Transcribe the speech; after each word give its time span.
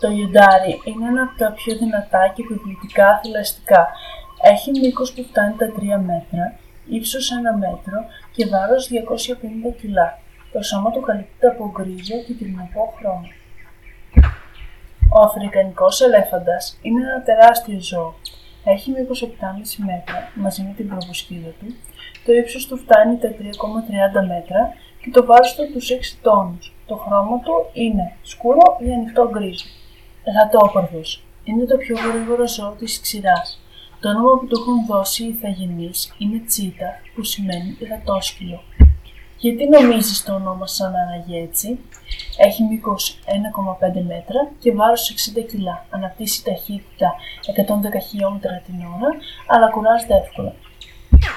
Το 0.00 0.08
λιοντάρι 0.08 0.80
είναι 0.84 1.06
ένα 1.12 1.22
από 1.22 1.34
τα 1.38 1.52
πιο 1.52 1.72
δυνατά 1.76 2.32
και 2.34 2.42
επιβλητικά 2.42 3.20
θηλαστικά. 3.22 3.82
Έχει 4.52 4.70
μήκος 4.70 5.12
που 5.12 5.22
φτάνει 5.28 5.54
τα 5.60 5.66
3 5.66 5.98
μέτρα, 6.10 6.44
ύψος 6.96 7.30
1 7.30 7.58
μέτρο 7.64 7.98
και 8.34 8.46
βάρος 8.46 8.88
250 8.88 9.72
κιλά. 9.80 10.18
Το 10.52 10.62
σώμα 10.62 10.90
του 10.90 11.00
καλύπτεται 11.00 11.46
από 11.52 11.72
γκρίζο 11.74 12.16
και 12.26 12.34
τρινοπό 12.38 12.94
χρώμα. 12.96 13.28
Ο 15.16 15.20
Αφρικανικός 15.20 16.00
ελέφαντας 16.00 16.78
είναι 16.82 17.00
ένα 17.00 17.22
τεράστιο 17.22 17.80
ζώο. 17.80 18.14
Έχει 18.64 18.90
μήκος 18.90 19.22
7,5 19.22 19.84
μέτρα 19.90 20.18
μαζί 20.34 20.62
με 20.62 20.72
την 20.76 20.88
προβοσκίδα 20.88 21.50
του, 21.58 21.68
το 22.24 22.32
ύψος 22.32 22.66
του 22.66 22.76
φτάνει 22.76 23.18
τα 23.18 23.28
3,30 23.28 24.26
μέτρα 24.32 24.60
και 25.00 25.10
το 25.10 25.24
βάρος 25.24 25.54
του 25.54 25.72
τους 25.72 25.90
6 25.90 26.18
τόνους. 26.22 26.74
Το 26.86 26.96
χρώμα 26.96 27.38
του 27.40 27.54
είναι 27.72 28.12
σκούρο 28.22 28.76
ή 28.80 28.92
ανοιχτό 28.92 29.30
γκρίζο. 29.32 29.66
Γατόπαρδος. 30.24 31.22
Είναι 31.44 31.64
το 31.64 31.76
πιο 31.76 31.96
γρήγορο 31.96 32.48
ζώο 32.48 32.70
της 32.78 33.00
ξηράς. 33.00 33.60
Το 34.00 34.08
όνομα 34.08 34.38
που 34.38 34.46
του 34.46 34.60
έχουν 34.60 34.86
δώσει 34.86 35.24
οι 35.24 35.28
ηθαγενείς 35.28 36.14
είναι 36.18 36.42
τσίτα, 36.46 36.88
που 37.14 37.24
σημαίνει 37.24 37.76
γατόσκυλο. 37.90 38.62
Γιατί 39.36 39.68
νομίζεις 39.68 40.24
το 40.24 40.34
όνομα 40.34 40.66
σαν 40.66 40.94
αναγέτσι, 40.94 41.78
έχει 42.36 42.62
μήκος 42.62 43.18
1,5 43.24 44.02
μέτρα 44.02 44.50
και 44.58 44.72
βάρος 44.72 45.10
60 45.10 45.42
κιλά. 45.42 45.86
Αναπτύσσει 45.90 46.44
ταχύτητα 46.44 47.14
110 47.46 47.98
χιλιόμετρα 48.08 48.62
την 48.66 48.74
ώρα, 48.74 49.10
αλλά 49.46 49.70
κουράζεται 49.70 50.14
εύκολα. 50.16 50.54